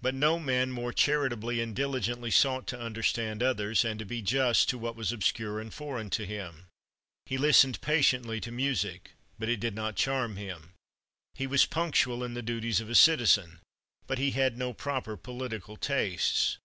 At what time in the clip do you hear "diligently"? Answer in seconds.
1.74-2.30